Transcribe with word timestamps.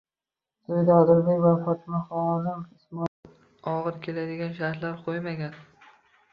To'yda 0.69 0.95
Odilbek 1.01 1.37
va 1.43 1.51
Fotimaxonim 1.67 2.65
Ismoilga 2.79 3.71
og'ir 3.77 4.03
keladigan 4.09 4.59
shartlar 4.61 5.01
qo'ymagan 5.07 5.59